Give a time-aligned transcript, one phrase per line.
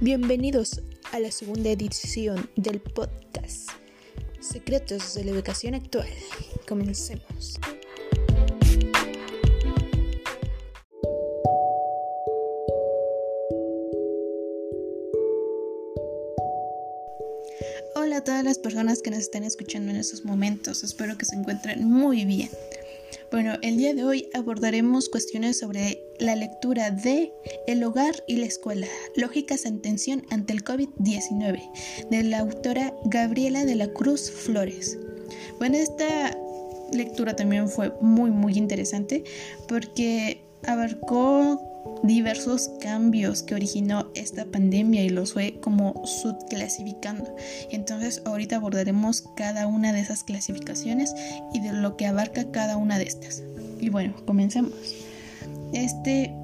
[0.00, 3.70] Bienvenidos a la segunda edición del podcast
[4.38, 6.06] Secretos de la Educación Actual.
[6.68, 7.58] Comencemos.
[17.96, 20.84] Hola a todas las personas que nos están escuchando en estos momentos.
[20.84, 22.50] Espero que se encuentren muy bien.
[23.30, 27.30] Bueno, el día de hoy abordaremos cuestiones sobre la lectura de
[27.66, 31.60] El hogar y la escuela, lógicas en tensión ante el COVID-19,
[32.10, 34.98] de la autora Gabriela de la Cruz Flores.
[35.58, 36.38] Bueno, esta
[36.90, 39.24] lectura también fue muy muy interesante
[39.68, 41.60] porque abarcó
[42.02, 47.34] diversos cambios que originó esta pandemia y los fue como subclasificando.
[47.70, 51.14] Entonces ahorita abordaremos cada una de esas clasificaciones
[51.52, 53.42] y de lo que abarca cada una de estas.
[53.80, 54.72] Y bueno, comencemos.
[55.72, 56.34] Este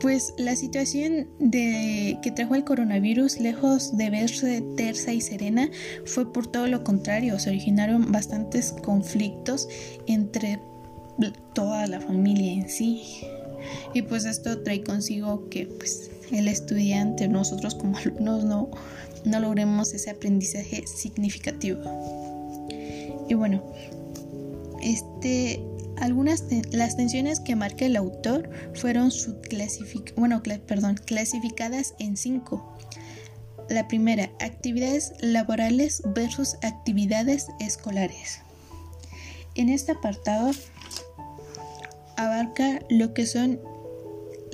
[0.00, 5.70] pues la situación de que trajo el coronavirus, lejos de verse tersa y serena,
[6.04, 7.38] fue por todo lo contrario.
[7.38, 9.68] Se originaron bastantes conflictos
[10.06, 10.60] entre
[11.54, 13.22] toda la familia en sí.
[13.94, 18.70] Y pues esto trae consigo que pues el estudiante, nosotros como alumnos no,
[19.24, 21.80] no logremos ese aprendizaje significativo.
[23.28, 23.62] Y bueno,
[24.82, 25.60] este
[25.98, 29.10] algunas las tensiones que marca el autor fueron
[30.16, 32.76] bueno, perdón, clasificadas en cinco.
[33.68, 38.40] La primera, actividades laborales versus actividades escolares.
[39.54, 40.52] En este apartado
[42.16, 43.60] abarca lo que son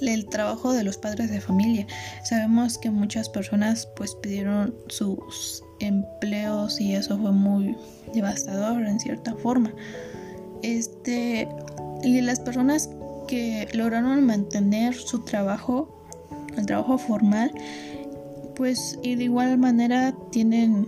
[0.00, 1.86] el trabajo de los padres de familia.
[2.24, 7.76] Sabemos que muchas personas pues pidieron sus empleos y eso fue muy
[8.12, 9.72] devastador en cierta forma.
[10.62, 11.48] Este
[12.02, 12.90] y las personas
[13.26, 16.06] que lograron mantener su trabajo,
[16.56, 17.52] el trabajo formal,
[18.54, 20.86] pues de igual manera tienen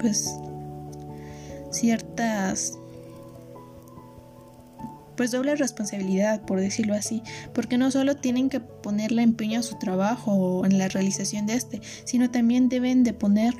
[0.00, 0.34] pues
[1.70, 2.77] ciertas
[5.18, 9.76] pues doble responsabilidad, por decirlo así, porque no solo tienen que ponerle empeño a su
[9.76, 13.52] trabajo o en la realización de este, sino también deben de poner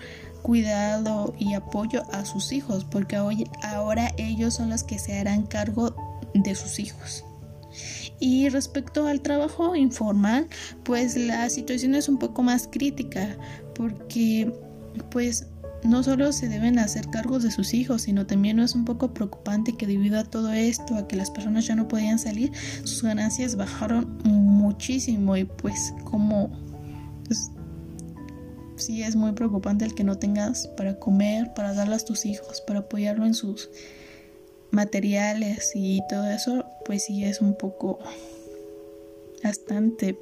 [0.42, 5.46] cuidado y apoyo a sus hijos, porque hoy, ahora ellos son los que se harán
[5.46, 5.96] cargo
[6.32, 7.24] de sus hijos.
[8.20, 10.46] Y respecto al trabajo informal,
[10.84, 13.36] pues la situación es un poco más crítica,
[13.74, 14.52] porque
[15.10, 15.48] pues
[15.84, 19.76] no solo se deben hacer cargos de sus hijos, sino también es un poco preocupante
[19.76, 22.52] que debido a todo esto, a que las personas ya no podían salir,
[22.84, 26.50] sus ganancias bajaron muchísimo y pues como
[27.26, 27.50] pues,
[28.76, 32.60] sí es muy preocupante el que no tengas para comer, para darle a tus hijos,
[32.60, 33.70] para apoyarlo en sus
[34.70, 37.98] materiales y todo eso, pues sí es un poco
[39.42, 40.18] bastante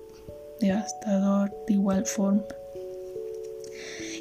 [0.61, 2.45] devastador de igual forma.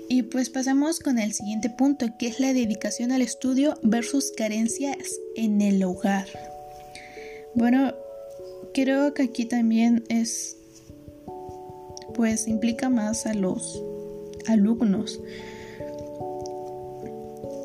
[0.08, 4.98] Y pues pasamos con el siguiente punto, que es la dedicación al estudio versus carencias
[5.36, 6.28] en el hogar.
[7.56, 7.94] Bueno,
[8.74, 10.58] creo que aquí también es,
[12.14, 13.82] pues implica más a los
[14.48, 15.20] alumnos.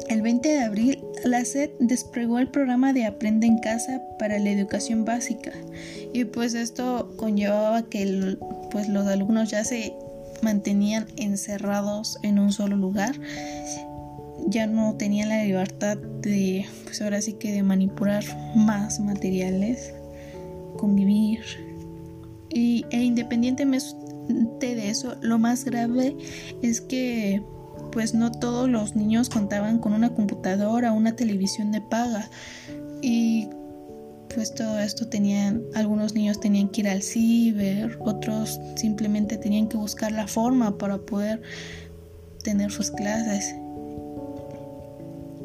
[0.08, 4.50] El 20 de abril, la SED desplegó el programa de Aprende en Casa para la
[4.50, 5.52] educación básica
[6.12, 8.36] y pues esto conllevaba que
[8.72, 9.94] pues los alumnos ya se
[10.42, 13.14] mantenían encerrados en un solo lugar.
[14.46, 18.24] Ya no tenían la libertad de, pues ahora sí que de manipular
[18.54, 19.92] más materiales,
[20.76, 21.40] convivir.
[22.48, 26.16] Y, e independientemente de eso, lo más grave
[26.62, 27.42] es que
[27.92, 32.30] pues no todos los niños contaban con una computadora o una televisión de paga.
[33.02, 33.48] Y
[34.34, 39.76] pues todo esto tenían, algunos niños tenían que ir al ciber, otros simplemente tenían que
[39.76, 41.42] buscar la forma para poder
[42.42, 43.54] tener sus clases.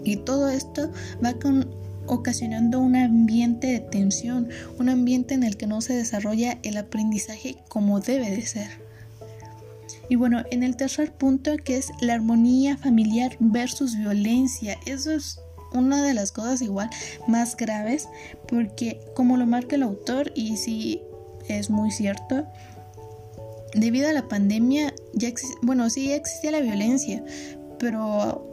[0.03, 0.91] Y todo esto
[1.23, 1.67] va con,
[2.05, 7.57] ocasionando un ambiente de tensión, un ambiente en el que no se desarrolla el aprendizaje
[7.67, 8.85] como debe de ser.
[10.07, 15.39] Y bueno, en el tercer punto que es la armonía familiar versus violencia, eso es
[15.75, 16.89] una de las cosas igual
[17.27, 18.07] más graves
[18.47, 21.01] porque como lo marca el autor y sí
[21.47, 22.45] es muy cierto,
[23.73, 25.29] debido a la pandemia ya
[25.61, 27.23] bueno, sí existía la violencia,
[27.77, 28.49] pero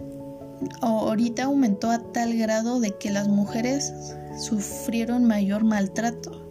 [0.80, 3.92] ahorita aumentó a tal grado de que las mujeres
[4.38, 6.42] sufrieron mayor maltrato.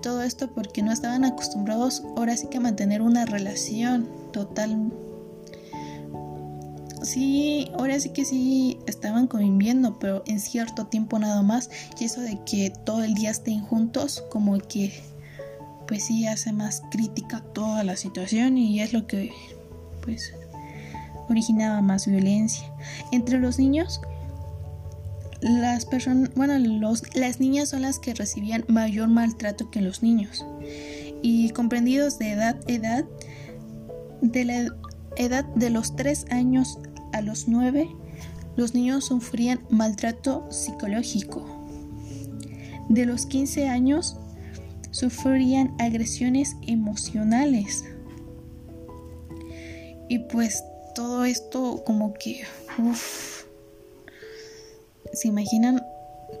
[0.00, 4.92] Todo esto porque no estaban acostumbrados ahora sí que a mantener una relación total
[7.04, 11.70] sí, ahora sí que sí estaban conviviendo, pero en cierto tiempo nada más.
[11.98, 14.92] Y eso de que todo el día estén juntos, como que
[15.86, 19.30] pues sí hace más crítica toda la situación y es lo que
[20.02, 20.32] pues
[21.28, 22.72] originaba más violencia.
[23.10, 24.00] Entre los niños,
[25.40, 30.44] las personas, bueno, los, las niñas son las que recibían mayor maltrato que los niños.
[31.22, 33.04] Y comprendidos de edad, edad,
[34.20, 34.66] de la
[35.16, 36.78] edad de los 3 años
[37.12, 37.88] a los 9,
[38.56, 41.46] los niños sufrían maltrato psicológico.
[42.88, 44.16] De los 15 años,
[44.90, 47.84] sufrían agresiones emocionales.
[50.08, 50.62] Y pues
[50.94, 52.42] todo esto como que,
[55.12, 55.80] ¿se imaginan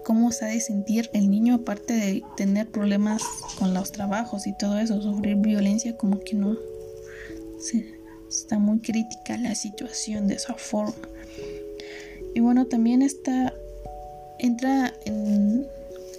[0.04, 3.22] cómo se ha de sentir el niño aparte de tener problemas
[3.58, 6.56] con los trabajos y todo eso, sufrir violencia como que no,
[8.32, 11.08] está muy crítica la situación de esa forma.
[12.34, 13.52] Y bueno, también está,
[14.38, 15.66] entra en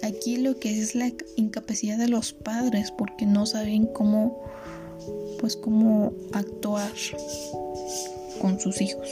[0.02, 4.42] aquí lo que es la incapacidad de los padres porque no saben cómo,
[5.40, 6.92] pues cómo actuar
[8.40, 9.08] con sus hijos.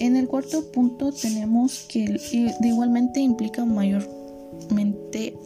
[0.00, 2.20] En el cuarto punto tenemos que
[2.60, 3.64] igualmente implica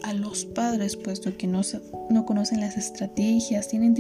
[0.02, 1.60] a los padres, puesto que no,
[2.10, 3.94] no conocen las estrategias, tienen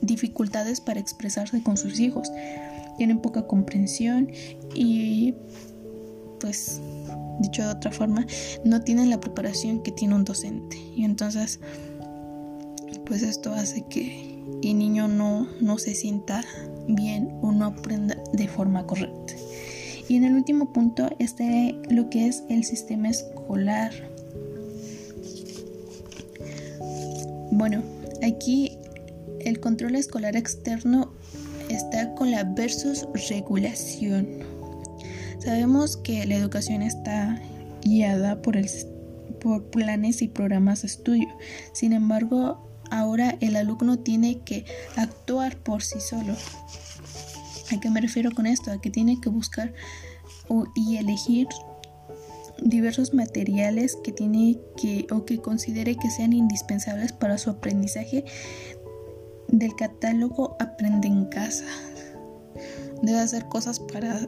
[0.00, 2.30] dificultades para expresarse con sus hijos,
[2.96, 4.30] tienen poca comprensión
[4.74, 5.34] y
[6.40, 6.80] pues
[7.40, 8.26] dicho de otra forma,
[8.64, 10.78] no tienen la preparación que tiene un docente.
[10.96, 11.60] Y entonces,
[13.04, 16.42] pues esto hace que el niño no, no se sienta
[16.88, 19.34] bien o no aprenda de forma correcta.
[20.08, 21.44] Y en el último punto está
[21.90, 23.92] lo que es el sistema escolar.
[27.50, 27.82] Bueno,
[28.22, 28.78] aquí
[29.40, 31.12] el control escolar externo
[31.68, 34.28] está con la versus regulación.
[35.38, 37.40] Sabemos que la educación está
[37.82, 38.68] guiada por, el,
[39.40, 41.28] por planes y programas de estudio.
[41.72, 44.64] Sin embargo, ahora el alumno tiene que
[44.96, 46.34] actuar por sí solo.
[47.72, 48.70] ¿A qué me refiero con esto?
[48.70, 49.72] A que tiene que buscar
[50.74, 51.48] y elegir
[52.62, 58.24] diversos materiales que tiene que o que considere que sean indispensables para su aprendizaje
[59.48, 61.64] del catálogo Aprende en casa.
[63.02, 64.20] Debe hacer cosas para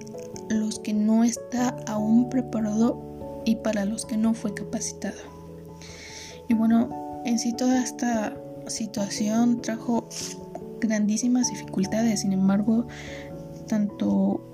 [0.51, 5.17] los que no está aún preparado y para los que no fue capacitado.
[6.49, 8.37] Y bueno, en sí toda esta
[8.67, 10.09] situación trajo
[10.81, 12.87] grandísimas dificultades, sin embargo,
[13.69, 14.45] tanto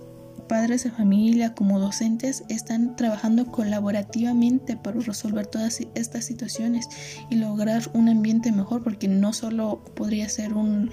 [0.48, 6.88] padres de familia como docentes están trabajando colaborativamente para resolver todas estas situaciones
[7.30, 10.90] y lograr un ambiente mejor, porque no solo podría ser un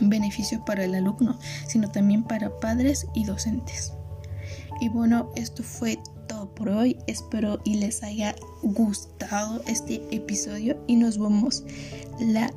[0.00, 3.92] beneficio para el alumno, sino también para padres y docentes.
[4.80, 6.98] Y bueno, esto fue todo por hoy.
[7.06, 11.64] Espero y les haya gustado este episodio y nos vemos
[12.18, 12.50] la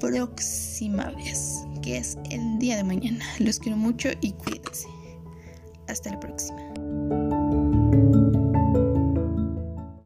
[0.00, 3.24] próxima vez, que es el día de mañana.
[3.38, 4.88] Los quiero mucho y cuídense.
[5.88, 7.59] Hasta la próxima.